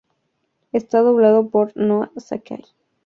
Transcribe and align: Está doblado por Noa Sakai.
Está 0.71 0.97
doblado 1.01 1.41
por 1.51 1.67
Noa 1.87 2.07
Sakai. 2.17 2.63